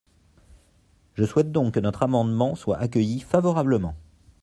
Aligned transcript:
Je 1.13 1.23
souhaite 1.25 1.51
donc 1.51 1.75
que 1.75 1.79
notre 1.79 2.01
amendement 2.01 2.55
soit 2.55 2.79
accueilli 2.79 3.19
favorablement. 3.19 3.95